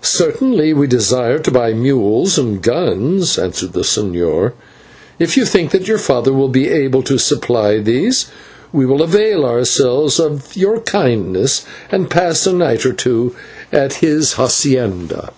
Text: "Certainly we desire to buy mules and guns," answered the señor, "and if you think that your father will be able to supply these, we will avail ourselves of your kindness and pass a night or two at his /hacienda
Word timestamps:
"Certainly 0.00 0.72
we 0.72 0.86
desire 0.86 1.38
to 1.40 1.50
buy 1.50 1.74
mules 1.74 2.38
and 2.38 2.62
guns," 2.62 3.38
answered 3.38 3.74
the 3.74 3.80
señor, 3.82 4.44
"and 4.46 4.52
if 5.18 5.36
you 5.36 5.44
think 5.44 5.72
that 5.72 5.86
your 5.86 5.98
father 5.98 6.32
will 6.32 6.48
be 6.48 6.68
able 6.70 7.02
to 7.02 7.18
supply 7.18 7.78
these, 7.78 8.28
we 8.72 8.86
will 8.86 9.02
avail 9.02 9.44
ourselves 9.44 10.18
of 10.18 10.56
your 10.56 10.80
kindness 10.80 11.66
and 11.92 12.08
pass 12.08 12.46
a 12.46 12.52
night 12.54 12.86
or 12.86 12.94
two 12.94 13.34
at 13.70 13.92
his 13.96 14.36
/hacienda 14.36 15.32